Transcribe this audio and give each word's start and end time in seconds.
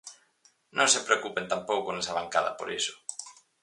Non 0.77 0.87
se 0.93 1.03
preocupen 1.07 1.49
tampouco 1.53 1.89
nesa 1.91 2.17
bancada 2.19 2.51
por 2.57 2.67
iso. 2.79 2.93